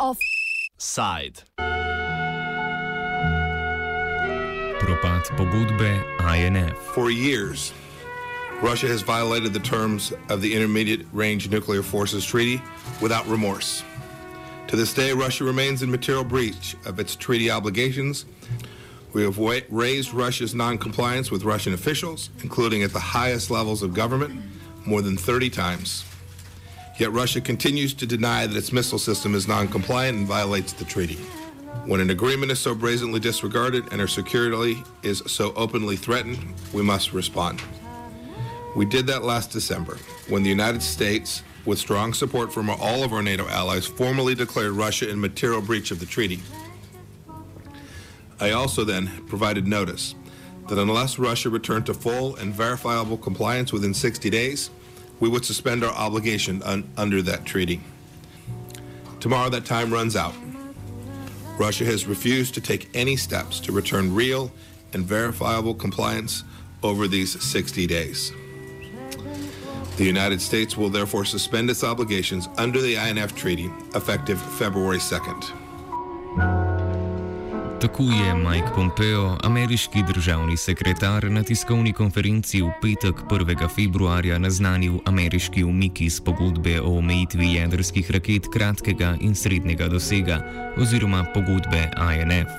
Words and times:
Offside. 0.00 1.44
Propad 4.80 5.24
pogodbe 5.36 6.02
INF. 6.34 6.76
For 6.94 7.10
years, 7.12 7.72
Russia 8.60 8.88
has 8.88 9.02
violated 9.02 9.52
the 9.52 9.60
terms 9.60 10.12
of 10.28 10.42
the 10.42 10.52
Intermediate 10.52 11.06
Range 11.12 11.48
Nuclear 11.48 11.82
Forces 11.82 12.24
Treaty 12.24 12.60
without 13.00 13.24
remorse. 13.28 13.84
To 14.66 14.76
this 14.76 14.92
day, 14.92 15.12
Russia 15.12 15.44
remains 15.44 15.82
in 15.82 15.90
material 15.90 16.24
breach 16.24 16.74
of 16.86 16.98
its 16.98 17.14
treaty 17.14 17.50
obligations. 17.50 18.24
We 19.12 19.22
have 19.22 19.38
wa- 19.38 19.60
raised 19.70 20.12
Russia's 20.14 20.54
noncompliance 20.54 21.30
with 21.30 21.42
Russian 21.44 21.74
officials, 21.74 22.30
including 22.42 22.82
at 22.82 22.92
the 22.92 23.00
highest 23.00 23.50
levels 23.50 23.82
of 23.82 23.92
government, 23.94 24.40
more 24.86 25.02
than 25.02 25.16
30 25.16 25.50
times. 25.50 26.04
Yet 26.98 27.12
Russia 27.12 27.40
continues 27.40 27.94
to 27.94 28.06
deny 28.06 28.46
that 28.46 28.56
its 28.56 28.72
missile 28.72 28.98
system 28.98 29.34
is 29.34 29.46
noncompliant 29.46 30.10
and 30.10 30.26
violates 30.26 30.72
the 30.72 30.84
treaty. 30.84 31.16
When 31.86 32.00
an 32.00 32.10
agreement 32.10 32.52
is 32.52 32.58
so 32.58 32.74
brazenly 32.74 33.20
disregarded 33.20 33.90
and 33.90 34.00
our 34.00 34.06
security 34.06 34.82
is 35.02 35.22
so 35.26 35.52
openly 35.54 35.96
threatened, 35.96 36.38
we 36.72 36.82
must 36.82 37.12
respond. 37.12 37.62
We 38.76 38.84
did 38.84 39.06
that 39.06 39.24
last 39.24 39.50
December 39.50 39.96
when 40.28 40.42
the 40.42 40.50
United 40.50 40.82
States, 40.82 41.42
with 41.64 41.78
strong 41.78 42.12
support 42.12 42.52
from 42.52 42.70
all 42.70 43.02
of 43.02 43.12
our 43.12 43.22
NATO 43.22 43.48
allies, 43.48 43.86
formally 43.86 44.34
declared 44.34 44.72
Russia 44.72 45.08
in 45.08 45.20
material 45.20 45.60
breach 45.62 45.90
of 45.90 46.00
the 46.00 46.06
treaty. 46.06 46.40
I 48.40 48.52
also 48.52 48.84
then 48.84 49.08
provided 49.26 49.66
notice 49.66 50.14
that 50.68 50.78
unless 50.78 51.18
Russia 51.18 51.50
returned 51.50 51.86
to 51.86 51.94
full 51.94 52.36
and 52.36 52.54
verifiable 52.54 53.18
compliance 53.18 53.72
within 53.72 53.92
60 53.92 54.30
days, 54.30 54.70
we 55.18 55.28
would 55.28 55.44
suspend 55.44 55.84
our 55.84 55.92
obligation 55.92 56.62
un- 56.62 56.88
under 56.96 57.20
that 57.22 57.44
treaty. 57.44 57.80
Tomorrow 59.20 59.50
that 59.50 59.66
time 59.66 59.92
runs 59.92 60.16
out. 60.16 60.34
Russia 61.58 61.84
has 61.84 62.06
refused 62.06 62.54
to 62.54 62.60
take 62.62 62.88
any 62.94 63.16
steps 63.16 63.60
to 63.60 63.72
return 63.72 64.14
real 64.14 64.50
and 64.94 65.04
verifiable 65.04 65.74
compliance 65.74 66.42
over 66.82 67.06
these 67.06 67.42
60 67.42 67.86
days. 67.86 68.32
The 69.98 70.04
United 70.04 70.40
States 70.40 70.78
will 70.78 70.88
therefore 70.88 71.26
suspend 71.26 71.68
its 71.68 71.84
obligations 71.84 72.48
under 72.56 72.80
the 72.80 72.96
INF 72.96 73.34
Treaty 73.34 73.70
effective 73.94 74.40
February 74.40 74.96
2nd. 74.96 75.59
Tako 77.80 78.02
je 78.02 78.34
Mike 78.34 78.68
Pompeo, 78.74 79.36
ameriški 79.44 80.02
državni 80.14 80.56
sekretar, 80.56 81.30
na 81.30 81.42
tiskovni 81.42 81.92
konferenci 81.92 82.60
v 82.62 82.68
petek 82.82 83.14
1. 83.30 83.68
februarja 83.74 84.38
naznanil 84.38 84.98
ameriški 85.06 85.64
umik 85.64 86.00
iz 86.00 86.20
pogodbe 86.20 86.80
o 86.80 86.98
omejitvi 86.98 87.54
jedrskih 87.54 88.10
raket 88.10 88.48
kratkega 88.52 89.16
in 89.20 89.34
srednjega 89.34 89.88
dosega 89.88 90.42
oziroma 90.76 91.24
pogodbe 91.34 91.90
INF. 92.14 92.52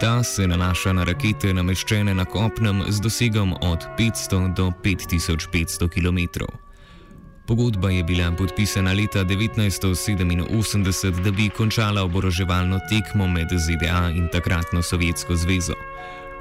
Ta 0.00 0.22
se 0.22 0.46
nanaša 0.46 0.92
na 0.92 1.04
rakete 1.04 1.54
nameščene 1.54 2.14
na 2.14 2.24
kopnem 2.24 2.84
z 2.88 3.00
dosegom 3.00 3.54
od 3.62 3.88
500 3.98 4.54
do 4.54 4.72
5500 4.84 5.88
km. 5.88 6.44
Pogodba 7.46 7.90
je 7.90 8.04
bila 8.04 8.32
podpisana 8.32 8.92
leta 8.92 9.24
1987, 9.24 11.22
da 11.22 11.30
bi 11.30 11.48
končala 11.48 12.02
oboroževalno 12.02 12.80
tekmo 12.90 13.26
med 13.26 13.48
ZDA 13.48 14.10
in 14.16 14.28
takratno 14.32 14.82
Sovjetsko 14.82 15.36
zvezo. 15.36 15.74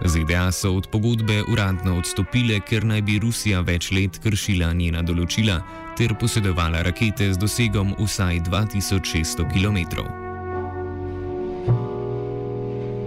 ZDA 0.05 0.51
so 0.51 0.71
od 0.71 0.87
pogodbe 0.87 1.43
uradno 1.47 1.97
odstopile, 1.97 2.59
ker 2.59 2.85
naj 2.85 3.01
bi 3.01 3.19
Rusija 3.19 3.61
več 3.61 3.91
let 3.91 4.19
kršila 4.23 4.73
njena 4.73 5.01
določila 5.01 5.61
ter 5.97 6.15
posedovala 6.19 6.81
rakete 6.81 7.33
z 7.33 7.37
dosegom 7.37 7.95
vsaj 7.99 8.39
2600 8.49 9.53
km. 9.53 10.24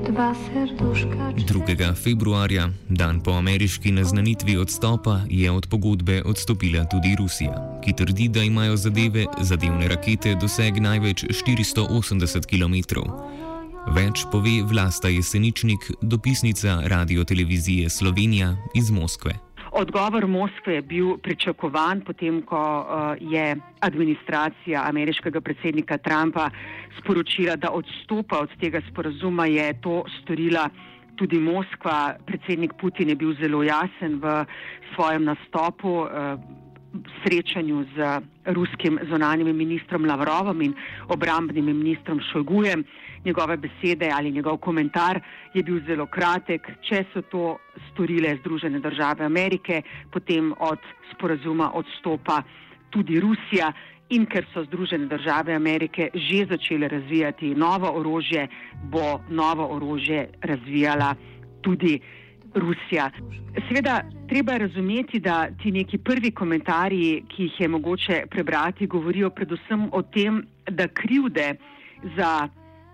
2. 0.06 1.94
februarja, 1.94 2.68
dan 2.88 3.20
po 3.20 3.30
ameriški 3.30 3.90
naznanitvi 3.92 4.56
odstopa, 4.56 5.20
je 5.28 5.50
od 5.50 5.66
pogodbe 5.66 6.22
odstopila 6.24 6.84
tudi 6.84 7.16
Rusija, 7.18 7.80
ki 7.84 7.92
trdi, 7.92 8.28
da 8.28 8.42
imajo 8.42 8.76
zadeve, 8.76 9.26
zadevne 9.40 9.88
rakete 9.88 10.34
doseg 10.34 10.80
največ 10.80 11.24
480 11.24 12.46
km. 12.46 12.74
Več 13.96 14.24
pove 14.32 14.62
Vlasta 14.62 15.08
Jeseničnik, 15.08 15.90
dopisnica 16.02 16.80
radiotelevizije 16.84 17.90
Slovenija 17.90 18.56
iz 18.74 18.90
Moskve. 18.90 19.47
Odgovor 19.78 20.26
Moskve 20.26 20.74
je 20.74 20.82
bil 20.82 21.18
pričakovan, 21.22 22.00
potem 22.02 22.40
ko 22.42 22.58
uh, 22.58 23.14
je 23.20 23.54
administracija 23.80 24.82
ameriškega 24.88 25.40
predsednika 25.40 25.98
Trumpa 26.02 26.48
sporočila, 26.98 27.54
da 27.56 27.70
odstopa 27.70 28.40
od 28.42 28.50
tega 28.60 28.80
sporazuma, 28.90 29.46
je 29.46 29.80
to 29.80 30.02
storila 30.18 30.66
tudi 31.16 31.38
Moskva. 31.38 32.16
Predsednik 32.26 32.74
Putin 32.80 33.08
je 33.08 33.14
bil 33.14 33.36
zelo 33.38 33.62
jasen 33.62 34.18
v 34.18 34.44
svojem 34.94 35.30
nastopu. 35.30 36.10
Uh, 36.10 36.66
srečanju 37.22 37.84
z 37.94 38.20
ruskim 38.46 38.98
zonanjim 39.10 39.56
ministrom 39.56 40.04
Lavrovom 40.04 40.62
in 40.62 40.74
obrambnim 41.08 41.64
ministrom 41.64 42.20
Šojgujem. 42.32 42.84
Njegove 43.24 43.56
besede 43.56 44.10
ali 44.14 44.32
njegov 44.32 44.56
komentar 44.56 45.20
je 45.54 45.62
bil 45.62 45.80
zelo 45.86 46.06
kratek. 46.06 46.70
Če 46.82 47.04
so 47.12 47.22
to 47.22 47.58
storile 47.90 48.36
Združene 48.40 48.80
države 48.80 49.24
Amerike, 49.24 49.82
potem 50.12 50.52
od 50.58 50.78
sporazuma 51.14 51.70
odstopa 51.74 52.42
tudi 52.90 53.20
Rusija. 53.20 53.72
In 54.10 54.24
ker 54.26 54.46
so 54.54 54.62
Združene 54.64 55.06
države 55.06 55.54
Amerike 55.54 56.08
že 56.14 56.46
začele 56.48 56.88
razvijati 56.88 57.54
novo 57.54 57.90
orožje, 58.00 58.48
bo 58.82 59.20
novo 59.28 59.66
orožje 59.76 60.28
razvijala 60.40 61.14
tudi 61.62 62.00
Rusija. 62.54 63.10
Seveda, 63.68 64.02
treba 64.28 64.52
je 64.52 64.58
razumeti, 64.58 65.20
da 65.20 65.48
ti 65.62 65.72
neki 65.72 65.98
prvi 65.98 66.30
komentarji, 66.30 67.24
ki 67.28 67.42
jih 67.42 67.60
je 67.60 67.68
mogoče 67.68 68.22
prebrati, 68.30 68.86
govorijo 68.86 69.30
predvsem 69.30 69.88
o 69.92 70.02
tem, 70.02 70.46
da 70.70 70.88
krivde 70.88 71.54
za 72.16 72.48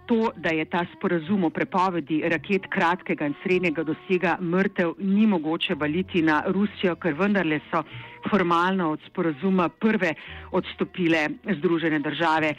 to, 0.06 0.30
da 0.36 0.48
je 0.48 0.64
ta 0.64 0.84
sporazum 0.96 1.44
o 1.44 1.50
prepovedi 1.50 2.22
raket 2.28 2.66
kratkega 2.70 3.26
in 3.26 3.34
srednjega 3.42 3.82
dosega 3.82 4.36
mrtev, 4.40 4.94
ni 4.98 5.26
mogoče 5.26 5.74
valiti 5.74 6.22
na 6.22 6.42
Rusijo, 6.46 6.96
ker 6.96 7.14
vendarle 7.18 7.60
so 7.70 7.82
formalno 8.30 8.90
od 8.90 9.00
sporazuma 9.06 9.68
prve 9.68 10.14
odstopile 10.52 11.28
Združene 11.58 11.98
države. 11.98 12.54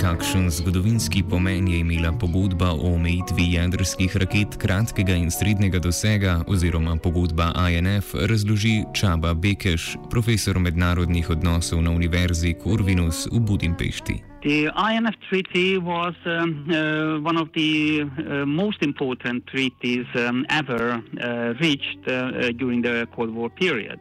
Kakšen 0.00 0.50
zgodovinski 0.50 1.22
pomen 1.30 1.68
je 1.68 1.78
imela 1.78 2.12
pogodba 2.12 2.70
o 2.70 2.94
omejitvi 2.94 3.44
jedrskih 3.52 4.16
raket 4.16 4.56
kratkega 4.56 5.14
in 5.14 5.30
srednjega 5.30 5.78
dosega 5.78 6.44
oziroma 6.46 6.96
pogodba 6.96 7.52
INF, 7.70 8.14
razloži 8.14 8.84
Čaba 8.94 9.34
Bekeš, 9.34 9.96
profesor 10.10 10.58
mednarodnih 10.58 11.30
odnosov 11.30 11.82
na 11.82 11.90
Univerzi 11.90 12.54
Corvinus 12.62 13.26
v 13.32 13.40
Budimpešti. 13.40 14.14
The 14.42 14.68
INF 14.92 15.16
Treaty 15.28 15.78
was 15.78 16.14
um, 16.26 16.68
uh, 16.68 17.18
one 17.24 17.38
of 17.40 17.48
the 17.54 18.02
uh, 18.02 18.44
most 18.46 18.82
important 18.82 19.46
treaties 19.46 20.06
um, 20.14 20.44
ever 20.50 21.00
uh, 21.00 21.54
reached 21.60 22.02
uh, 22.06 22.52
during 22.52 22.82
the 22.82 23.06
Cold 23.16 23.34
War 23.34 23.48
period. 23.48 23.98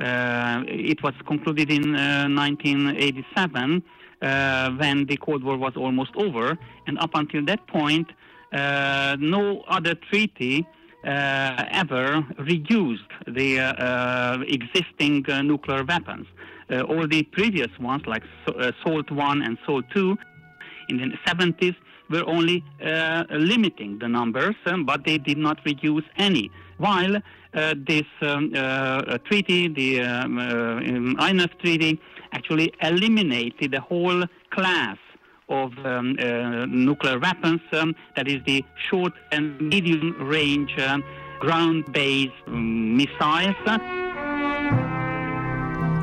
Uh, 0.00 0.64
it 0.66 1.02
was 1.02 1.14
concluded 1.26 1.70
in 1.70 1.94
uh, 1.94 2.26
1987 2.28 3.82
uh, 3.82 4.05
when 4.78 5.06
the 5.06 5.16
Cold 5.16 5.42
War 5.44 5.56
was 5.56 5.74
almost 5.76 6.14
over, 6.16 6.58
and 6.86 6.98
up 6.98 7.10
until 7.14 7.44
that 7.46 7.66
point, 7.66 8.08
uh, 8.52 9.16
no 9.18 9.62
other 9.68 9.94
treaty 9.94 10.66
uh, 11.04 11.64
ever 11.70 12.24
reduced 12.38 13.10
the 13.26 13.60
uh, 13.60 13.72
uh, 13.72 14.38
existing 14.48 15.24
uh, 15.28 15.42
nuclear 15.42 15.84
weapons. 15.84 16.26
Uh, 16.68 16.80
all 16.82 17.06
the 17.06 17.22
previous 17.22 17.70
ones, 17.78 18.02
like 18.06 18.24
uh, 18.48 18.72
SALT 18.82 19.10
1 19.10 19.42
and 19.42 19.56
SALT 19.64 19.84
2, 19.94 20.18
in 20.88 20.96
the 20.98 21.18
70s, 21.26 21.76
were 22.10 22.24
only 22.26 22.64
uh, 22.84 23.24
limiting 23.30 23.98
the 23.98 24.08
numbers, 24.08 24.54
um, 24.66 24.84
but 24.84 25.04
they 25.04 25.18
did 25.18 25.38
not 25.38 25.58
reduce 25.64 26.04
any. 26.16 26.50
While 26.78 27.16
uh, 27.16 27.74
this 27.76 28.04
um, 28.20 28.52
uh, 28.54 29.18
treaty, 29.18 29.68
the 29.68 30.00
um, 30.02 30.38
uh, 30.38 31.26
INF 31.28 31.58
treaty, 31.58 31.98
actually 32.32 32.72
eliminated 32.82 33.72
the 33.72 33.80
whole 33.80 34.24
class 34.50 34.98
of 35.48 35.72
um, 35.86 36.16
uh, 36.18 36.66
nuclear 36.66 37.18
weapons, 37.18 37.60
um, 37.72 37.94
that 38.16 38.28
is 38.28 38.42
the 38.44 38.64
short 38.88 39.12
and 39.32 39.60
medium 39.60 40.16
range 40.20 40.76
um, 40.80 41.04
ground 41.38 41.90
based 41.92 42.32
um, 42.46 42.96
missiles. 42.96 44.05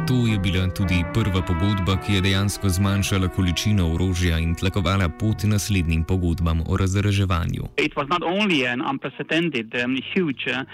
To 0.07 0.27
je 0.27 0.39
bila 0.39 0.67
tudi 0.67 0.99
prva 1.13 1.41
pogodba, 1.41 1.95
ki 2.03 2.13
je 2.13 2.21
dejansko 2.21 2.69
zmanjšala 2.69 3.27
količino 3.27 3.85
orožja 3.95 4.35
in 4.39 4.55
tlakovala 4.55 5.07
pot 5.19 5.43
naslednjim 5.43 6.03
pogodbam 6.03 6.59
o 6.67 6.77
razreževanju. 6.77 7.63
It 7.77 7.95
was 7.95 8.07
not 8.09 8.23
only 8.23 8.67
an 8.67 8.81
unprecedented, 8.81 9.71
um, 9.83 9.95
huge 10.13 10.43
uh, 10.51 10.65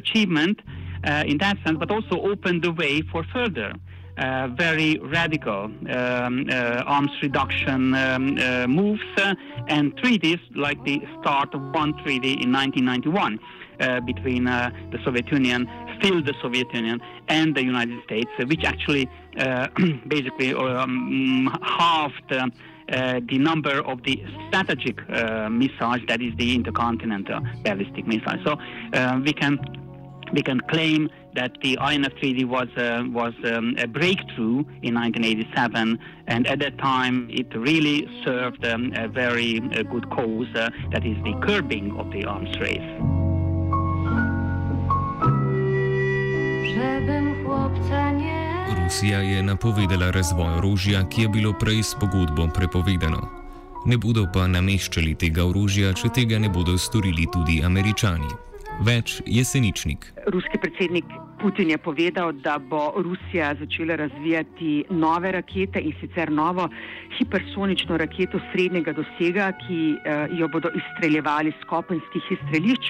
achievement 0.00 0.58
uh, 0.60 1.30
in 1.30 1.36
that 1.38 1.56
sense, 1.64 1.78
but 1.78 1.90
also 1.90 2.16
opened 2.32 2.62
the 2.62 2.72
way 2.72 3.02
for 3.12 3.22
further. 3.32 3.72
Uh, 4.18 4.48
very 4.56 4.98
radical 5.12 5.64
um, 5.64 6.46
uh, 6.48 6.96
arms 6.96 7.12
reduction 7.22 7.94
um, 7.94 8.36
uh, 8.38 8.66
moves 8.66 9.08
uh, 9.18 9.34
and 9.68 9.96
treaties, 9.98 10.40
like 10.56 10.82
the 10.84 11.00
start 11.20 11.54
of 11.54 11.60
one 11.74 11.92
treaty 12.02 12.32
in 12.32 12.52
1991 12.52 13.38
uh, 13.80 14.00
between 14.00 14.46
uh, 14.46 14.70
the 14.92 14.98
Soviet 15.04 15.30
Union, 15.32 15.66
still 16.00 16.22
the 16.22 16.34
Soviet 16.42 16.72
Union, 16.74 17.00
and 17.28 17.54
the 17.54 17.64
United 17.64 18.02
States, 18.04 18.30
which 18.46 18.64
actually 18.64 19.08
basically 20.08 20.54
um, 20.54 21.56
halved. 21.62 22.32
Uh, 22.32 23.20
the 23.28 23.38
number 23.38 23.86
of 23.86 24.02
the 24.02 24.20
strategic 24.48 24.98
uh, 25.10 25.48
missiles, 25.48 26.00
that 26.08 26.20
is 26.20 26.34
the 26.38 26.56
intercontinental 26.56 27.38
ballistic 27.62 28.04
missiles. 28.04 28.40
So 28.44 28.58
uh, 28.92 29.20
we 29.24 29.32
can 29.32 29.60
we 30.32 30.42
can 30.42 30.60
claim 30.60 31.08
that 31.34 31.52
the 31.62 31.78
INF 31.80 32.14
Treaty 32.16 32.44
was 32.44 32.68
uh, 32.76 33.04
was 33.06 33.34
um, 33.44 33.76
a 33.78 33.86
breakthrough 33.86 34.64
in 34.82 34.94
1987, 34.94 35.98
and 36.26 36.46
at 36.46 36.58
that 36.60 36.78
time 36.78 37.28
it 37.30 37.54
really 37.56 38.08
served 38.24 38.64
um, 38.66 38.92
a 38.96 39.08
very 39.08 39.60
uh, 39.76 39.82
good 39.82 40.08
cause, 40.10 40.48
uh, 40.54 40.70
that 40.92 41.04
is 41.04 41.16
the 41.22 41.34
curbing 41.46 41.96
of 41.98 42.10
the 42.10 42.24
arms 42.24 42.58
race. 42.58 43.19
Rusija 48.84 49.18
je 49.18 49.42
napovedala 49.42 50.10
razvoj 50.10 50.58
orožja, 50.58 51.08
ki 51.08 51.22
je 51.22 51.28
bilo 51.28 51.52
prej 51.52 51.82
s 51.82 51.94
pogodbo 52.00 52.48
prepovedano. 52.54 53.28
Ne 53.86 53.96
bodo 53.96 54.26
pa 54.34 54.46
nameščali 54.46 55.14
tega 55.14 55.46
orožja, 55.46 55.92
če 55.94 56.10
tega 56.14 56.38
ne 56.38 56.48
bodo 56.48 56.78
storili 56.78 57.26
tudi 57.32 57.62
američani. 57.64 58.49
Več 58.80 59.18
jeseničnik. 59.28 60.06
Ruski 60.32 60.56
predsednik 60.56 61.04
Putin 61.40 61.70
je 61.70 61.78
povedal, 61.78 62.32
da 62.32 62.58
bo 62.58 62.92
Rusija 62.96 63.54
začela 63.60 63.96
razvijati 63.96 64.84
nove 64.90 65.32
rakete 65.32 65.80
in 65.80 65.92
sicer 66.00 66.32
novo 66.32 66.68
hipersonično 67.18 67.96
raketo 68.00 68.40
srednjega 68.52 68.94
dosega, 68.96 69.50
ki 69.60 69.80
eh, 69.92 70.32
jo 70.38 70.48
bodo 70.48 70.72
izstreljevali 70.80 71.52
z 71.60 71.68
kopenskih 71.68 72.32
izstrelišč. 72.36 72.88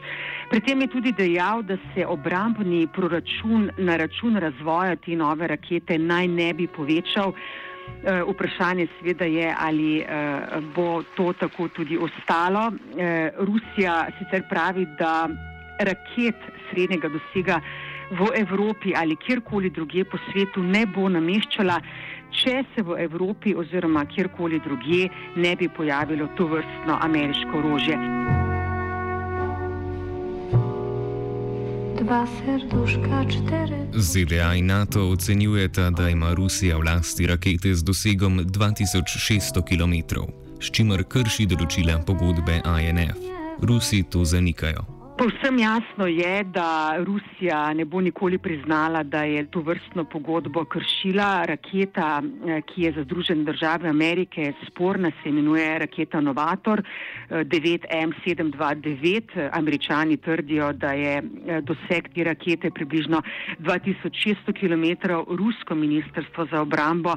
Pri 0.51 0.61
tem 0.61 0.81
je 0.81 0.91
tudi 0.95 1.13
dejal, 1.13 1.63
da 1.63 1.77
se 1.95 2.07
obrambni 2.07 2.87
proračun 2.95 3.71
na 3.79 3.97
račun 3.97 4.37
razvoja 4.37 4.95
te 4.97 5.19
nove 5.19 5.47
rakete 5.47 5.99
naj 5.99 6.29
ne 6.29 6.53
bi 6.55 6.67
povečal. 6.67 7.35
Uh, 7.91 8.23
vprašanje 8.31 8.87
seveda 8.99 9.25
je, 9.27 9.55
ali 9.59 10.05
uh, 10.05 10.63
bo 10.75 11.03
to 11.17 11.33
tako 11.33 11.69
tudi 11.69 11.99
ostalo. 11.99 12.71
Rusija 13.39 14.07
sicer 14.19 14.45
pravi, 14.51 14.87
da 14.99 15.27
raket 15.81 16.37
srednjega 16.71 17.09
dosega 17.09 17.61
v 18.11 18.31
Evropi 18.35 18.93
ali 18.97 19.17
kjerkoli 19.17 19.71
druge 19.71 20.05
po 20.05 20.19
svetu 20.31 20.63
ne 20.63 20.87
bo 20.87 21.09
nameščala, 21.09 21.81
če 22.31 22.63
se 22.75 22.83
v 22.83 22.99
Evropi 23.07 23.55
oziroma 23.55 24.05
kjerkoli 24.07 24.61
druge 24.65 25.09
ne 25.37 25.57
bi 25.57 25.69
pojavilo 25.69 26.29
to 26.37 26.47
vrstno 26.47 26.99
ameriško 27.01 27.59
orožje. 27.59 27.99
ZDA 33.93 34.55
in 34.55 34.67
NATO 34.67 35.11
ocenjujeta, 35.11 35.91
da 35.91 36.09
ima 36.09 36.35
Rusija 36.35 36.77
v 36.77 36.83
lasti 36.83 37.27
rakete 37.27 37.75
z 37.75 37.85
dosegom 37.85 38.41
2600 38.41 39.63
km, 39.69 40.25
s 40.61 40.71
čimer 40.73 41.05
krši 41.05 41.47
določila 41.47 42.01
pogodbe 42.07 42.63
INF. 42.65 43.21
Rusi 43.61 44.03
to 44.03 44.25
zanikajo. 44.25 45.00
Povsem 45.21 45.59
jasno 45.59 46.07
je, 46.07 46.45
da 46.45 46.97
Rusija 47.05 47.75
ne 47.75 47.85
bo 47.85 48.01
nikoli 48.01 48.39
priznala, 48.39 49.03
da 49.03 49.23
je 49.23 49.51
to 49.51 49.61
vrstno 49.61 50.05
pogodbo 50.05 50.65
kršila. 50.65 51.45
Raketa, 51.45 52.23
eh, 52.23 52.61
ki 52.61 52.83
je 52.83 52.93
za 52.93 53.03
Združene 53.03 53.45
države 53.45 53.89
Amerike 53.89 54.53
sporna, 54.67 55.11
se 55.23 55.29
imenuje 55.29 55.79
raketa 55.79 56.21
Novator 56.21 56.83
9M729. 57.31 59.23
Eh, 59.37 59.51
Američani 59.53 60.17
trdijo, 60.17 60.73
da 60.73 60.93
je 60.93 61.19
eh, 61.19 61.23
doseg 61.61 62.09
te 62.15 62.25
rakete 62.25 62.71
približno 62.71 63.23
2600 63.59 64.53
km. 64.57 64.85
Rusko 65.29 65.75
ministrstvo 65.75 66.47
za 66.51 66.61
obrambo 66.61 67.17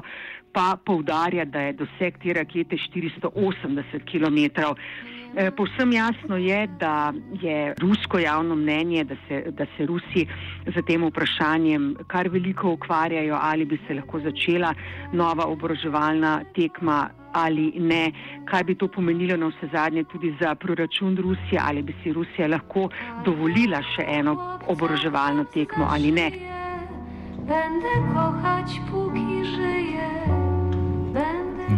pa 0.52 0.76
povdarja, 0.84 1.44
da 1.44 1.60
je 1.60 1.72
doseg 1.72 2.18
te 2.22 2.32
rakete 2.32 2.76
480 2.76 4.04
km. 4.04 4.38
Eh, 5.36 5.50
povsem 5.50 5.92
jasno 5.92 6.36
je, 6.36 6.66
da 6.66 7.12
je 7.42 7.74
rusko 7.78 8.18
javno 8.18 8.54
mnenje, 8.54 9.04
da 9.04 9.14
se, 9.28 9.44
da 9.50 9.66
se 9.76 9.86
Rusi 9.86 10.26
z 10.66 10.82
tem 10.86 11.02
vprašanjem 11.04 11.96
kar 12.06 12.28
veliko 12.28 12.70
ukvarjajo, 12.70 13.38
ali 13.42 13.64
bi 13.64 13.78
se 13.86 13.94
lahko 13.94 14.20
začela 14.20 14.74
nova 15.12 15.46
oboroževalna 15.46 16.40
tekma 16.54 17.10
ali 17.32 17.72
ne, 17.76 18.12
kaj 18.44 18.64
bi 18.64 18.74
to 18.74 18.88
pomenilo 18.88 19.36
na 19.36 19.46
vse 19.46 19.68
zadnje 19.72 20.04
tudi 20.04 20.36
za 20.40 20.54
proračun 20.54 21.16
Rusije, 21.16 21.60
ali 21.62 21.82
bi 21.82 21.94
si 22.02 22.12
Rusija 22.12 22.46
lahko 22.48 22.88
dovolila 23.24 23.82
še 23.82 24.06
eno 24.06 24.36
oboroževalno 24.66 25.44
tekmo 25.44 25.88
ali 25.90 26.12
ne. 26.12 26.30
Bende 27.48 27.96
kohać, 28.14 28.78
puki 28.90 29.42
żyje. 29.44 29.93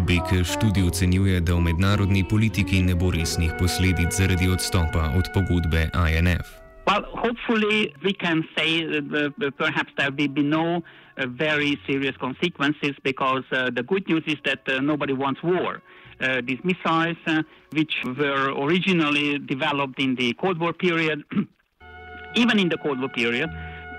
Bekeš 0.04 0.56
tudi 0.60 0.82
ocenjuje, 0.82 1.40
da 1.40 1.54
v 1.54 1.60
mednarodni 1.60 2.24
politiki 2.28 2.82
ne 2.82 2.94
bo 2.94 3.10
resnih 3.10 3.52
posledic 3.58 4.12
zaradi 4.12 4.48
odstopa 4.48 5.12
od 5.18 5.24
pogodbe 5.34 5.88
INF. 5.94 6.46
Well, 6.86 7.02
hopefully, 7.24 7.94
we 8.04 8.12
can 8.12 8.44
say 8.56 8.84
that 8.84 9.32
uh, 9.42 9.50
perhaps 9.58 9.92
there 9.96 10.10
will 10.10 10.28
be 10.28 10.42
no 10.42 10.76
uh, 10.76 11.26
very 11.26 11.78
serious 11.86 12.16
consequences 12.16 12.94
because 13.02 13.44
uh, 13.52 13.70
the 13.70 13.82
good 13.82 14.06
news 14.08 14.24
is 14.26 14.38
that 14.44 14.60
uh, 14.68 14.80
nobody 14.80 15.12
wants 15.12 15.42
war. 15.42 15.82
Uh, 16.20 16.40
these 16.46 16.60
missiles, 16.62 17.16
uh, 17.26 17.42
which 17.72 17.94
were 18.18 18.52
originally 18.64 19.38
developed 19.38 19.98
in 19.98 20.14
the 20.16 20.32
Cold 20.34 20.60
War 20.60 20.72
period, 20.72 21.24
even 22.34 22.58
in 22.58 22.68
the 22.68 22.78
Cold 22.78 23.00
War 23.00 23.08
period, 23.08 23.50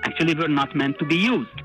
actually 0.03 0.35
were 0.35 0.47
not 0.47 0.75
meant 0.75 0.97
to 0.99 1.05
be 1.05 1.15
used. 1.15 1.57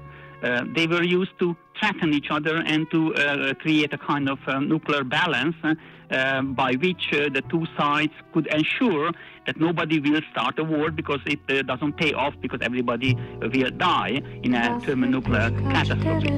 Uh, 0.42 0.64
they 0.74 0.86
were 0.86 1.04
used 1.04 1.38
to 1.38 1.56
threaten 1.78 2.12
each 2.12 2.30
other 2.30 2.56
and 2.66 2.90
to 2.90 3.14
uh, 3.14 3.54
create 3.54 3.92
a 3.92 3.98
kind 3.98 4.28
of 4.28 4.38
uh, 4.46 4.60
nuclear 4.60 5.04
balance 5.04 5.56
uh, 5.64 6.42
by 6.42 6.72
which 6.74 7.12
uh, 7.12 7.28
the 7.32 7.42
two 7.50 7.64
sides 7.76 8.12
could 8.32 8.46
ensure 8.48 9.10
that 9.46 9.58
nobody 9.58 9.98
will 9.98 10.20
start 10.30 10.58
a 10.58 10.64
war 10.64 10.90
because 10.90 11.20
it 11.26 11.40
uh, 11.48 11.62
doesn't 11.62 11.96
pay 11.96 12.12
off 12.12 12.34
because 12.40 12.60
everybody 12.62 13.16
will 13.40 13.70
die 13.70 14.20
in 14.42 14.54
a 14.54 14.80
thermonuclear 14.80 15.50
catastrophe. 15.50 16.30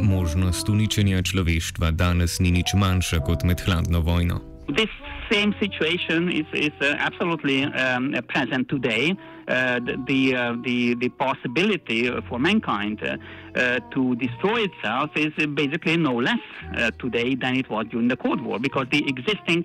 Možnost 0.00 0.68
uničenja 0.68 1.22
človeštva 1.22 1.90
danes 1.90 2.40
ni 2.40 2.50
nič 2.52 2.74
manjša 2.76 3.20
kot 3.24 3.44
med 3.44 3.60
hladno 3.64 4.00
vojno. 4.00 4.40
This 4.68 4.92
same 5.32 5.54
situation 5.58 6.30
is, 6.30 6.46
is 6.52 6.72
uh, 6.80 6.94
absolutely 6.98 7.64
um, 7.64 8.14
present 8.28 8.68
today. 8.68 9.16
Uh, 9.48 9.80
the, 10.06 10.36
uh, 10.36 10.54
the, 10.62 10.94
the 10.94 11.08
possibility 11.08 12.08
for 12.28 12.38
mankind 12.38 13.02
uh, 13.02 13.16
uh, 13.58 13.80
to 13.90 14.14
destroy 14.16 14.60
itself 14.62 15.10
is 15.16 15.32
basically 15.54 15.96
no 15.96 16.14
less 16.14 16.38
uh, 16.76 16.90
today 16.98 17.34
than 17.34 17.56
it 17.56 17.68
was 17.68 17.86
during 17.90 18.08
the 18.08 18.16
Cold 18.16 18.40
War 18.40 18.58
because 18.58 18.86
the 18.90 19.02
existing 19.08 19.64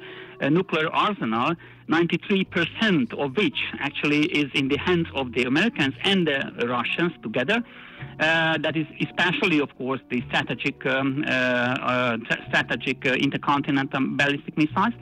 nuclear 0.49 0.89
arsenal, 0.89 1.53
93% 1.89 3.13
of 3.13 3.35
which 3.37 3.59
actually 3.79 4.25
is 4.25 4.49
in 4.53 4.67
the 4.67 4.77
hands 4.77 5.07
of 5.15 5.33
the 5.33 5.43
Americans 5.43 5.95
and 6.03 6.27
the 6.27 6.67
Russians 6.67 7.13
together. 7.21 7.63
Uh, 8.19 8.57
that 8.57 8.75
is 8.75 8.87
especially, 8.99 9.59
of 9.59 9.75
course, 9.77 10.01
the 10.09 10.23
strategic, 10.29 10.83
um, 10.87 11.23
uh, 11.27 11.29
uh, 11.29 12.17
strategic 12.49 13.05
intercontinental 13.05 14.01
ballistic 14.17 14.57
missiles. 14.57 14.93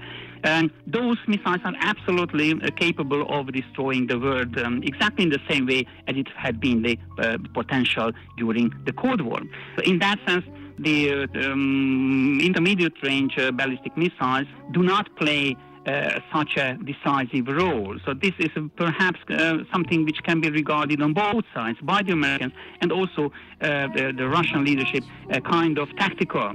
And 0.43 0.69
those 0.85 1.17
missiles 1.27 1.57
are 1.63 1.73
absolutely 1.79 2.53
uh, 2.53 2.69
capable 2.75 3.27
of 3.33 3.51
destroying 3.51 4.05
the 4.05 4.19
world 4.19 4.57
um, 4.59 4.83
exactly 4.83 5.23
in 5.23 5.29
the 5.29 5.39
same 5.49 5.65
way 5.65 5.87
as 6.07 6.15
it 6.17 6.27
had 6.37 6.59
been 6.59 6.83
the 6.83 6.99
uh, 7.17 7.37
potential 7.53 8.11
during 8.37 8.71
the 8.85 8.93
Cold 8.93 9.21
War. 9.21 9.39
So 9.75 9.83
in 9.83 9.97
that 9.99 10.19
sense, 10.27 10.45
the 10.77 11.23
uh, 11.23 11.51
um, 11.51 12.39
intermediate 12.41 13.01
range 13.01 13.37
uh, 13.39 13.51
ballistic 13.51 13.97
missiles 13.97 14.45
do 14.71 14.83
not 14.83 15.15
play 15.15 15.55
uh, 15.85 16.19
such 16.33 16.57
a 16.57 16.77
decisive 16.83 17.47
role. 17.47 17.95
So 18.05 18.13
this 18.13 18.33
is 18.39 18.49
perhaps 18.75 19.19
uh, 19.29 19.57
something 19.71 20.05
which 20.05 20.23
can 20.23 20.41
be 20.41 20.49
regarded 20.49 21.01
on 21.01 21.13
both 21.13 21.45
sides 21.53 21.77
by 21.81 22.01
the 22.01 22.11
Americans 22.11 22.53
and 22.81 22.91
also 22.91 23.25
uh, 23.61 23.87
the, 23.95 24.13
the, 24.17 24.27
Russian 24.27 24.65
leadership, 24.65 25.03
a 25.29 25.39
kind 25.41 25.77
of 25.77 25.87
tactical, 25.95 26.53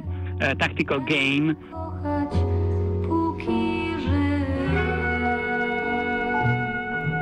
tactical 0.58 1.00
game. 1.00 1.56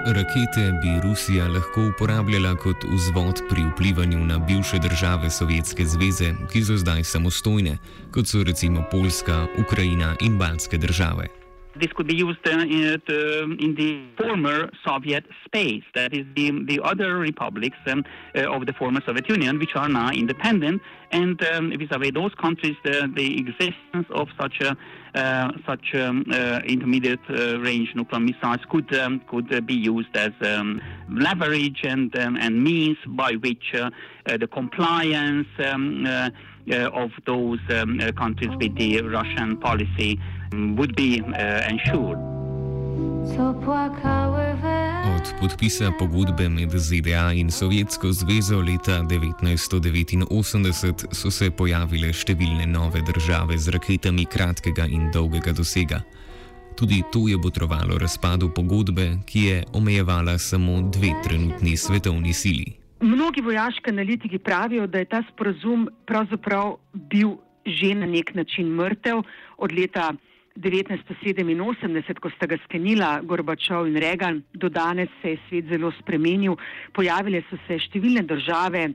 Rakete 0.06 0.72
bi 0.80 1.08
Rusija 1.08 1.48
lahko 1.48 1.88
uporabljala 1.90 2.54
kot 2.56 2.84
vzvod 2.84 3.42
pri 3.50 3.62
vplivanju 3.72 4.18
na 4.18 4.38
bivše 4.38 4.78
države 4.78 5.30
Sovjetske 5.30 5.84
zveze, 5.84 6.32
ki 6.52 6.64
so 6.64 6.76
zdaj 6.76 7.04
samostojne, 7.04 7.76
kot 8.10 8.26
so 8.26 8.42
recimo 8.42 8.84
Poljska, 8.90 9.46
Ukrajina 9.58 10.14
in 10.20 10.38
Baltske 10.38 10.78
države. 10.78 11.37
This 11.80 11.92
could 11.94 12.06
be 12.06 12.14
used 12.14 12.46
uh, 12.46 12.50
in, 12.50 13.00
uh, 13.08 13.64
in, 13.64 13.74
the 13.74 14.04
former 14.16 14.70
Soviet 14.86 15.24
space, 15.44 15.84
that 15.94 16.12
is, 16.14 16.26
the, 16.34 16.50
the 16.66 16.80
other 16.82 17.18
republics 17.18 17.76
um, 17.86 18.04
uh, 18.34 18.50
of 18.50 18.66
the 18.66 18.72
former 18.72 19.00
Soviet 19.06 19.28
Union, 19.28 19.58
which 19.58 19.74
are 19.76 19.88
now 19.88 20.10
independent, 20.10 20.82
and 21.12 21.42
um, 21.46 21.70
vis-à-vis 21.78 22.12
those 22.12 22.34
countries, 22.34 22.76
the, 22.84 23.10
the 23.14 23.38
existence 23.38 24.06
of 24.10 24.28
such 24.38 24.60
a 24.60 24.76
uh, 25.14 25.50
such 25.66 25.94
um, 25.94 26.24
uh, 26.30 26.60
intermediate 26.66 27.18
uh, 27.30 27.58
range 27.60 27.88
nuclear 27.94 28.20
missiles 28.20 28.58
could 28.70 28.94
um, 28.94 29.20
could 29.26 29.66
be 29.66 29.74
used 29.74 30.14
as 30.14 30.32
um, 30.42 30.80
leverage 31.10 31.80
and 31.82 32.16
um, 32.18 32.36
and 32.36 32.62
means 32.62 32.98
by 33.06 33.32
which 33.32 33.74
the 34.26 34.46
compliance 34.46 35.48
of 36.92 37.10
those 37.24 37.60
countries 38.16 38.50
with 38.60 38.74
the 38.76 39.02
Russian 39.02 39.56
policy 39.56 40.18
would 40.52 40.96
be 40.96 41.20
uh, 41.20 41.68
ensured. 41.68 42.18
Od 45.16 45.34
podpisa 45.40 45.92
pogodbe 45.98 46.48
med 46.48 46.70
ZDA 46.70 47.32
in 47.32 47.50
Sovjetsko 47.50 48.12
zvezo 48.12 48.60
leta 48.60 49.02
1989 49.02 51.06
so 51.12 51.30
se 51.30 51.50
pojavile 51.50 52.12
številne 52.12 52.66
nove 52.66 53.02
države 53.04 53.58
z 53.58 53.68
raketami 53.76 54.24
kratkega 54.24 54.86
in 54.86 55.10
dolgega 55.12 55.52
dosega. 55.52 56.00
Tudi 56.76 57.02
to 57.12 57.28
je 57.28 57.38
botrovalo 57.38 57.98
razpadu 57.98 58.50
pogodbe, 58.54 59.18
ki 59.26 59.44
je 59.44 59.64
omejevala 59.72 60.38
samo 60.38 60.80
dve 60.90 61.12
trenutni 61.24 61.76
svetovni 61.76 62.32
sili. 62.32 62.87
Mnogi 63.00 63.40
vojaški 63.40 63.90
analitiki 63.90 64.38
pravijo, 64.38 64.86
da 64.86 64.98
je 64.98 65.04
ta 65.04 65.22
sporazum 65.32 65.88
pravzaprav 66.06 66.76
bil 66.92 67.36
že 67.66 67.94
na 67.94 68.06
nek 68.06 68.34
način 68.34 68.66
mrtev 68.74 69.22
od 69.56 69.72
leta 69.72 70.12
1987, 70.56 72.18
ko 72.20 72.30
sta 72.30 72.46
ga 72.46 72.56
sklenila 72.64 73.20
Gorbačov 73.22 73.86
in 73.86 73.96
Reagan, 73.96 74.42
do 74.54 74.68
danes 74.68 75.08
se 75.22 75.30
je 75.30 75.38
svet 75.48 75.68
zelo 75.68 75.92
spremenil. 76.00 76.56
Pojavile 76.92 77.42
so 77.50 77.58
se 77.66 77.78
številne 77.78 78.24
države, 78.26 78.88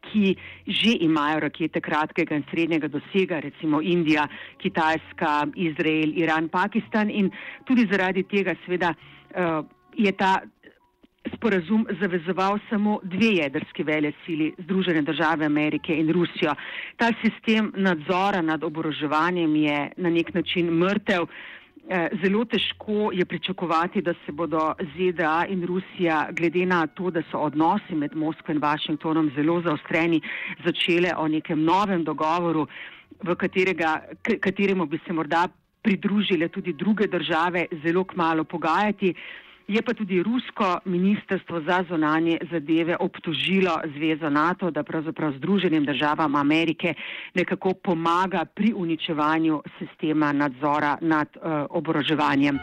ki 0.00 0.34
že 0.66 0.96
imajo 1.04 1.40
rakete 1.44 1.80
kratkega 1.80 2.34
in 2.34 2.46
srednjega 2.50 2.88
dosega, 2.88 3.40
recimo 3.40 3.82
Indija, 3.82 4.26
Kitajska, 4.58 5.52
Izrael, 5.54 6.16
Iran, 6.16 6.48
Pakistan 6.48 7.10
in 7.10 7.30
tudi 7.68 7.86
zaradi 7.90 8.24
tega 8.24 8.56
seveda 8.64 8.94
uh, 8.94 9.60
je 9.94 10.12
ta 10.12 10.40
sporazum 11.34 11.86
zavezoval 12.00 12.58
samo 12.70 12.98
dve 13.02 13.30
jedrski 13.42 13.82
vele 13.82 14.12
sili, 14.24 14.52
Združene 14.58 15.02
države 15.02 15.46
Amerike 15.46 15.96
in 15.96 16.12
Rusijo. 16.12 16.54
Ta 16.96 17.12
sistem 17.22 17.72
nadzora 17.76 18.42
nad 18.42 18.64
oboroževanjem 18.64 19.56
je 19.56 19.90
na 19.96 20.10
nek 20.10 20.34
način 20.34 20.70
mrtev. 20.70 21.26
Eh, 21.88 22.08
zelo 22.22 22.44
težko 22.44 23.10
je 23.12 23.24
pričakovati, 23.24 24.02
da 24.02 24.14
se 24.26 24.32
bodo 24.32 24.74
ZDA 24.94 25.46
in 25.48 25.66
Rusija, 25.66 26.28
glede 26.32 26.66
na 26.66 26.86
to, 26.86 27.10
da 27.10 27.22
so 27.30 27.38
odnosi 27.38 27.94
med 27.94 28.14
Moskvo 28.14 28.54
in 28.54 28.60
Washingtonom 28.60 29.30
zelo 29.34 29.60
zaostreni, 29.62 30.20
začele 30.64 31.10
o 31.16 31.28
nekem 31.28 31.64
novem 31.64 32.04
dogovoru, 32.04 32.66
v 33.24 33.34
katerega, 33.34 34.00
kateremu 34.40 34.86
bi 34.86 35.00
se 35.06 35.12
morda 35.12 35.48
pridružile 35.82 36.48
tudi 36.48 36.72
druge 36.72 37.06
države, 37.06 37.66
zelo 37.84 38.04
kmalo 38.04 38.44
pogajati. 38.44 39.14
Je 39.68 39.82
pa 39.82 39.94
tudi 39.94 40.22
rusko 40.22 40.78
ministrstvo 40.84 41.60
za 41.60 41.84
zonanje 41.88 42.38
zadeve 42.50 42.96
obtožilo 43.00 43.80
Zvezo 43.96 44.30
NATO, 44.30 44.70
da 44.70 44.82
pravzaprav 44.82 45.32
Združenim 45.36 45.84
državam 45.84 46.34
Amerike 46.34 46.94
nekako 47.34 47.74
pomaga 47.74 48.44
pri 48.44 48.72
uničevanju 48.76 49.62
sistema 49.78 50.32
nadzora 50.32 50.98
nad 51.00 51.28
uh, 51.36 51.42
oboroževanjem. 51.70 52.58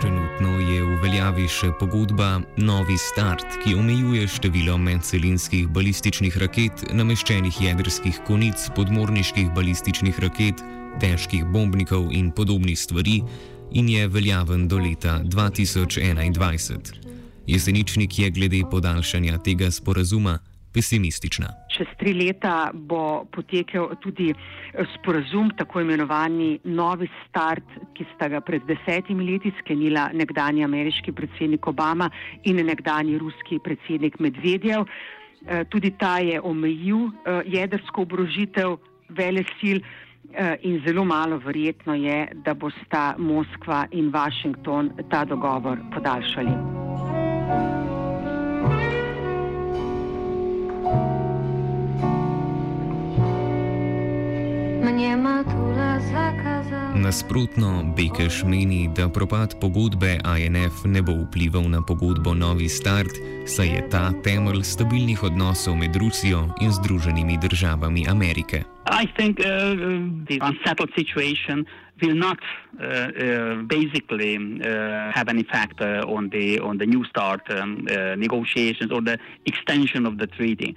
Trenutno 0.00 0.23
je 0.42 0.82
v 0.82 0.96
veljavi 1.02 1.44
še 1.46 1.68
pogodba 1.78 2.40
Novi 2.58 2.96
Start, 2.98 3.46
ki 3.62 3.76
omejuje 3.78 4.26
število 4.26 4.74
medcelinskih 4.82 5.68
balističnih 5.70 6.34
raket, 6.42 6.82
nameščenih 6.90 7.60
jedrskih 7.62 8.18
konic, 8.26 8.58
podmorniških 8.74 9.52
balističnih 9.54 10.18
raket 10.18 10.58
težkih 10.98 11.44
bombnikov 11.54 12.10
in 12.10 12.32
podobnih 12.34 12.78
stvari 12.78 13.20
in 13.78 13.88
je 13.88 14.08
veljaven 14.08 14.66
do 14.68 14.78
leta 14.78 15.20
2021. 15.22 16.92
Jeseničnik 17.46 18.18
je 18.18 18.30
glede 18.30 18.62
podaljšanja 18.70 19.38
tega 19.38 19.70
sporazuma 19.70 20.38
pesimistična. 20.74 21.48
Čez 21.70 21.86
tri 21.98 22.12
leta 22.14 22.70
bo 22.74 23.24
potekel 23.32 23.94
tudi 24.02 24.30
eh, 24.30 24.84
sporazum, 24.94 25.50
tako 25.58 25.80
imenovani 25.80 26.58
Novi 26.64 27.08
Start, 27.24 27.76
ki 27.94 28.06
sta 28.14 28.28
ga 28.28 28.40
pred 28.40 28.66
desetimi 28.68 29.26
leti 29.30 29.52
sklenila 29.60 30.08
nekdani 30.12 30.64
ameriški 30.64 31.12
predsednik 31.12 31.66
Obama 31.70 32.10
in 32.44 32.62
nekdani 32.66 33.18
ruski 33.18 33.58
predsednik 33.58 34.18
Medvedjev. 34.18 34.86
Eh, 35.46 35.64
tudi 35.70 35.94
ta 35.98 36.18
je 36.18 36.40
omejil 36.40 37.06
eh, 37.06 37.42
jedrsko 37.58 38.08
obrožitev 38.08 38.78
vele 39.08 39.46
sil. 39.58 39.84
In 40.66 40.80
zelo 40.82 41.04
malo 41.04 41.36
verjetno 41.38 41.94
je, 41.94 42.16
da 42.42 42.56
bosta 42.58 43.14
Moskva 43.18 43.84
in 43.92 44.10
Washington 44.10 44.90
ta 45.10 45.22
dogovor 45.24 45.78
podaljšali. 45.94 47.93
Mnie 54.84 55.16
matula 55.16 56.00
zakazała. 56.00 56.83
Nasprotno, 56.94 57.94
Bekeš 57.96 58.42
meni, 58.46 58.88
da 58.96 59.08
propad 59.08 59.54
pogodbe 59.60 60.18
INF 60.38 60.84
ne 60.84 61.02
bo 61.02 61.12
vplival 61.12 61.68
na 61.70 61.82
pogodbo 61.82 62.34
Novi 62.34 62.68
Start, 62.68 63.10
saj 63.46 63.66
je 63.66 63.88
ta 63.90 64.12
temelj 64.22 64.62
stabilnih 64.62 65.22
odnosov 65.22 65.76
med 65.76 65.96
Rusijo 65.96 66.48
in 66.62 66.72
Združenimi 66.72 67.38
državami 67.42 68.06
Amerike. 68.08 68.62
I 68.86 69.06
think 69.16 69.40
uh, 69.40 69.44
the 70.28 70.38
unsettled 70.40 70.90
situation 70.94 71.66
will 72.02 72.14
not 72.14 72.38
uh, 72.80 72.84
uh, 72.84 73.62
basically 73.62 74.36
uh, 74.36 75.12
have 75.14 75.28
an 75.28 75.38
effect 75.38 75.80
uh, 75.80 76.04
on 76.16 76.28
the 76.30 76.58
on 76.60 76.76
the 76.78 76.86
new 76.86 77.04
start 77.04 77.40
um, 77.50 77.86
uh, 77.88 78.14
negotiations 78.16 78.90
or 78.92 79.00
the 79.00 79.16
extension 79.46 80.04
of 80.06 80.18
the 80.18 80.26
treaty, 80.26 80.74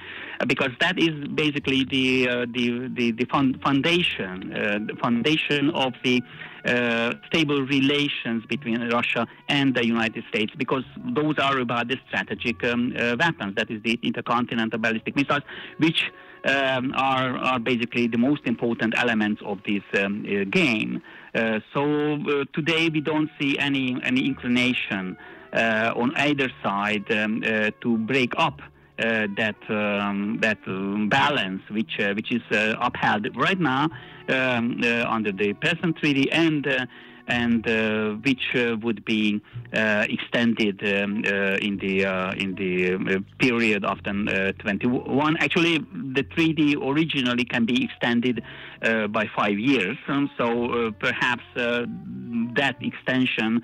because 0.47 0.71
that 0.79 0.97
is 0.97 1.27
basically 1.35 1.83
the 1.83 2.07
the 2.53 2.87
the, 2.97 3.11
the 3.11 3.25
foundation 3.65 4.33
the 4.87 4.95
foundation 5.01 5.69
of 5.71 5.91
the 6.07 6.17
uh, 6.65 7.13
stable 7.27 7.61
relations 7.77 8.45
between 8.45 8.79
Russia 8.89 9.23
and 9.47 9.67
the 9.73 9.85
United 9.85 10.23
States 10.31 10.51
because 10.57 10.83
those 11.19 11.35
are 11.47 11.57
about 11.59 11.87
the 11.87 11.97
strategic 12.07 12.57
um, 12.63 12.93
uh, 12.97 13.15
weapons, 13.19 13.53
that 13.55 13.69
is 13.69 13.81
the 13.83 13.99
intercontinental 14.03 14.79
ballistic 14.79 15.15
missiles, 15.15 15.43
which 15.77 15.99
um, 16.45 16.93
are, 16.95 17.37
are 17.37 17.59
basically 17.59 18.07
the 18.07 18.17
most 18.17 18.43
important 18.45 18.93
elements 18.97 19.41
of 19.45 19.57
this 19.69 19.83
um, 19.99 20.25
uh, 20.25 20.43
game. 20.61 21.01
Uh, 21.33 21.59
so 21.73 21.81
uh, 22.13 22.45
today 22.53 22.89
we 22.89 23.01
don't 23.01 23.29
see 23.39 23.57
any, 23.59 23.97
any 24.03 24.25
inclination 24.25 25.17
uh, 25.53 25.93
on 25.95 26.15
either 26.15 26.49
side 26.63 27.09
um, 27.11 27.41
to 27.81 27.97
break 27.99 28.33
up 28.37 28.61
that 28.97 29.55
um, 29.69 30.39
that 30.41 30.57
um, 30.67 31.09
balance, 31.09 31.61
which 31.69 31.97
which 32.15 32.31
is 32.31 32.41
upheld 32.51 33.27
right 33.35 33.59
now 33.59 33.89
um, 34.29 34.81
under 35.07 35.31
the 35.31 35.53
present 35.53 35.97
treaty 35.97 36.31
and 36.31 36.87
and 37.27 37.67
uh, 37.67 38.11
which 38.23 38.55
uh, 38.55 38.77
would 38.81 39.03
be 39.05 39.41
uh, 39.73 40.05
extended 40.09 40.81
um, 40.81 41.23
in 41.25 41.77
the 41.77 42.03
in 42.37 42.55
the 42.55 43.23
period 43.37 43.83
of 43.83 43.97
after 43.97 44.53
21. 44.53 45.37
Actually, 45.37 45.79
the 46.13 46.23
treaty 46.23 46.75
originally 46.75 47.43
can 47.43 47.65
be 47.65 47.83
extended 47.83 48.43
by 48.81 49.27
five 49.35 49.59
years, 49.59 49.97
um, 50.07 50.29
so 50.37 50.91
perhaps 50.99 51.43
that 51.55 52.75
extension, 52.81 53.61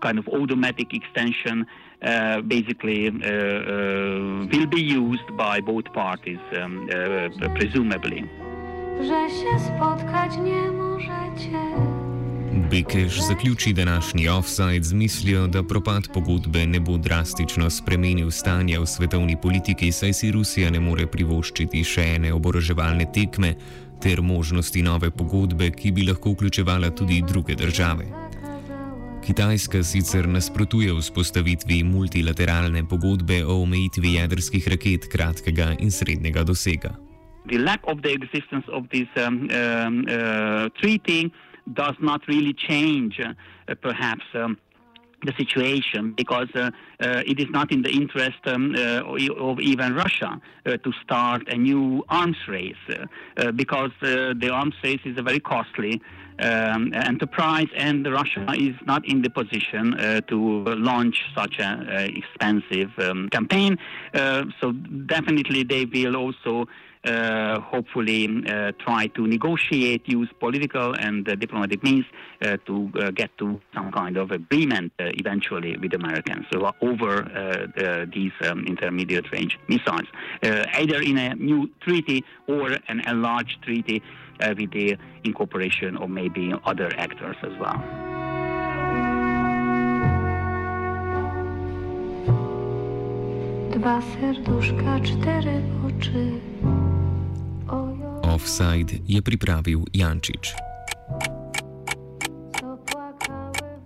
kind 0.00 0.18
of 0.18 0.26
automatic 0.28 0.92
extension. 0.94 1.66
Uh, 2.02 2.40
basically 2.40 3.08
uh, 3.08 3.12
uh, 3.12 4.46
will 4.48 4.66
be 4.66 4.80
used 4.80 5.36
by 5.36 5.60
both 5.60 5.84
parties, 5.92 6.40
um, 6.56 6.88
presumably. 7.54 8.24
Nie 10.44 10.70
możecie. 10.70 11.58
Bekeš 12.70 13.20
zaključi 13.28 13.72
današnji 13.72 14.28
offside 14.28 14.82
z 14.82 14.92
mislijo, 14.92 15.46
da 15.46 15.62
propad 15.62 16.08
pogodbe 16.14 16.66
ne 16.66 16.80
bo 16.80 16.96
drastično 16.96 17.70
spremenil 17.70 18.30
stanja 18.30 18.80
v 18.80 18.86
svetovni 18.86 19.36
politiki, 19.42 19.92
saj 19.92 20.12
si 20.12 20.32
Rusija 20.32 20.70
ne 20.70 20.80
more 20.80 21.06
privoščiti 21.06 21.84
še 21.84 22.02
ene 22.14 22.32
oboroževalne 22.32 23.06
tekme 23.12 23.54
ter 24.02 24.22
možnosti 24.22 24.82
nove 24.82 25.10
pogodbe, 25.10 25.70
ki 25.70 25.92
bi 25.92 26.06
lahko 26.08 26.32
vključevala 26.32 26.90
tudi 26.90 27.22
druge 27.28 27.54
države. 27.54 28.29
Kitajska 29.20 29.82
sicer 29.82 30.28
nasprotuje 30.28 30.92
vzpostavitvi 30.92 31.82
multilateralne 31.84 32.82
pogodbe 32.88 33.44
o 33.46 33.60
omejitvi 33.62 34.14
jedrskih 34.14 34.68
raket 34.68 35.08
kratkega 35.12 35.74
in 35.78 35.90
srednjega 35.90 36.42
dosega. 36.44 36.94
The 37.46 37.58
lack 37.58 37.84
of 37.86 38.00
the 38.00 38.12
existence 38.12 38.64
of 38.72 38.88
this 38.88 39.08
um, 39.16 39.26
um, 39.26 40.04
uh, 40.08 40.68
treaty 40.80 41.30
does 41.66 41.96
not 42.00 42.20
really 42.28 42.54
change, 42.54 43.20
uh, 43.20 43.34
perhaps. 43.82 44.24
Um, 44.34 44.56
the 45.24 45.32
situation 45.36 46.12
because 46.12 46.48
uh, 46.54 46.70
uh, 47.00 47.22
it 47.26 47.38
is 47.40 47.48
not 47.50 47.72
in 47.72 47.82
the 47.82 47.90
interest 47.90 48.38
um, 48.46 48.74
uh, 48.76 49.02
of 49.38 49.60
even 49.60 49.94
Russia 49.94 50.40
uh, 50.66 50.76
to 50.78 50.92
start 51.02 51.48
a 51.48 51.56
new 51.56 52.04
arms 52.08 52.36
race 52.48 52.74
uh, 52.88 53.06
uh, 53.36 53.52
because 53.52 53.90
the 54.00 54.50
arms 54.52 54.74
race 54.82 55.00
is 55.04 55.18
a 55.18 55.22
very 55.22 55.40
costly 55.40 56.00
um, 56.40 56.92
enterprise 56.94 57.68
and 57.76 58.10
Russia 58.10 58.46
is 58.56 58.74
not 58.86 59.06
in 59.06 59.20
the 59.20 59.28
position 59.28 59.94
to 60.26 60.64
launch 60.90 61.22
such 61.34 61.58
an 61.58 61.86
expensive 61.88 62.90
um, 62.98 63.28
campaign. 63.28 63.78
so 64.60 64.72
definitely 65.06 65.62
they 65.62 65.84
will 65.84 66.16
also 66.16 66.62
uh, 66.62 66.64
Uh, 67.02 67.58
hopefully 67.60 68.28
uh, 68.46 68.72
try 68.78 69.06
to 69.06 69.26
negotiate, 69.26 70.06
use 70.06 70.28
political 70.38 70.92
and 70.92 71.26
uh, 71.26 71.34
diplomatic 71.34 71.82
means 71.82 72.04
uh, 72.42 72.58
to 72.66 72.92
uh, 73.00 73.10
get 73.10 73.30
to 73.38 73.58
some 73.74 73.90
kind 73.90 74.18
of 74.18 74.30
agreement 74.30 74.92
eventually 74.98 75.78
with 75.78 75.94
Americans 75.94 76.44
over 76.82 78.06
these 78.12 78.32
um, 78.44 78.66
intermediate 78.66 79.32
range 79.32 79.58
missiles, 79.66 80.06
either 80.42 81.00
in 81.00 81.16
a 81.16 81.34
new 81.36 81.70
treaty 81.80 82.22
or 82.46 82.72
an 82.88 83.00
enlarged 83.06 83.62
treaty 83.62 84.02
with 84.58 84.70
the 84.72 84.98
incorporation 85.24 85.96
of 85.96 86.10
maybe 86.10 86.52
other 86.66 86.90
actors 86.98 87.36
as 87.42 87.52
well. 87.58 87.82
Dwa 93.70 94.00
serduszka, 94.00 95.00
cztery 95.00 95.62
oczy. 95.86 96.79
Offside 98.30 99.02
je 99.10 99.18
pripravil 99.18 99.82
Jančič. 99.90 100.54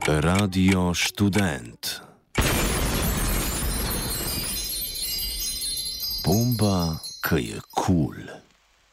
Radio 0.04 0.92
študent. 0.92 2.04
Bomba, 6.20 7.00
ki 7.24 7.40
je 7.40 7.58
kul. 7.72 8.20
Cool. 8.20 8.43